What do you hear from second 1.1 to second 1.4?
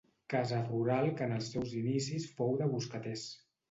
que en